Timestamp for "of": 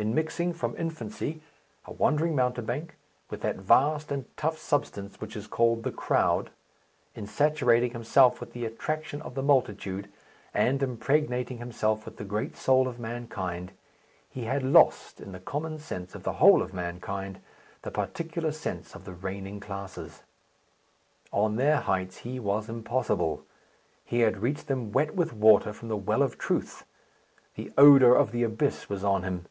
9.20-9.34, 12.88-12.98, 16.14-16.22, 16.62-16.72, 18.94-19.04, 26.22-26.38, 28.14-28.32